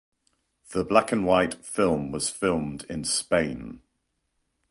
[0.71, 3.81] The black-and-white film was filmed in Spain.